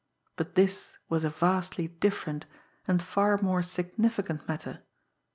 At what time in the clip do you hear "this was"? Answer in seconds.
0.55-1.23